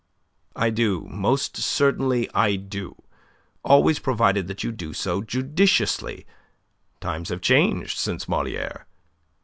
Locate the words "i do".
0.55-1.05, 2.33-3.03